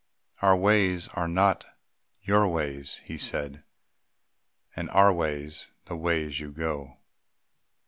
[0.41, 1.63] "Our ways are not
[2.23, 3.63] your ways," he said,
[4.75, 6.97] "And ours the ways you go."